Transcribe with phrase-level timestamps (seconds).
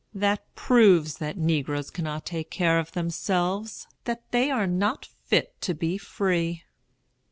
[0.15, 5.75] That proves that negroes cannot take care of themselves, that they are not fit to
[5.75, 6.63] be free."